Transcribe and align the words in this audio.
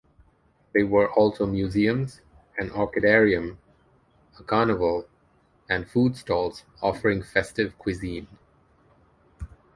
There 0.73 0.87
were 0.87 1.11
also 1.13 1.45
museums, 1.45 2.21
an 2.57 2.71
orchidarium, 2.71 3.57
a 4.39 4.41
carnival, 4.43 5.07
and 5.69 5.87
food 5.87 6.17
stalls 6.17 6.63
offering 6.81 7.21
festive 7.21 7.77
cuisine. 7.77 8.27